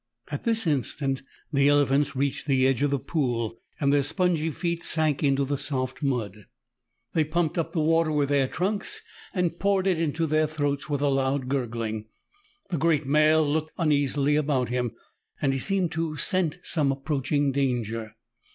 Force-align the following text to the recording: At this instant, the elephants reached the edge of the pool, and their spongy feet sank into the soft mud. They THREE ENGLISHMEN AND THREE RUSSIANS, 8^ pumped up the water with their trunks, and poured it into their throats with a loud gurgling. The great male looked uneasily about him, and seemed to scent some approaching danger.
At 0.31 0.45
this 0.45 0.65
instant, 0.65 1.21
the 1.53 1.69
elephants 1.69 2.15
reached 2.15 2.47
the 2.47 2.65
edge 2.65 2.81
of 2.81 2.89
the 2.89 2.97
pool, 2.97 3.59
and 3.79 3.93
their 3.93 4.01
spongy 4.01 4.49
feet 4.49 4.81
sank 4.81 5.21
into 5.21 5.45
the 5.45 5.59
soft 5.59 6.01
mud. 6.01 6.47
They 7.13 7.21
THREE 7.21 7.21
ENGLISHMEN 7.21 7.21
AND 7.21 7.21
THREE 7.21 7.21
RUSSIANS, 7.21 7.29
8^ 7.29 7.33
pumped 7.35 7.57
up 7.59 7.73
the 7.73 7.79
water 7.81 8.11
with 8.11 8.29
their 8.29 8.47
trunks, 8.47 9.01
and 9.35 9.59
poured 9.59 9.85
it 9.85 9.99
into 9.99 10.25
their 10.25 10.47
throats 10.47 10.89
with 10.89 11.01
a 11.01 11.07
loud 11.07 11.47
gurgling. 11.49 12.07
The 12.71 12.79
great 12.79 13.05
male 13.05 13.47
looked 13.47 13.73
uneasily 13.77 14.35
about 14.35 14.69
him, 14.69 14.93
and 15.39 15.61
seemed 15.61 15.91
to 15.91 16.17
scent 16.17 16.57
some 16.63 16.91
approaching 16.91 17.51
danger. 17.51 18.15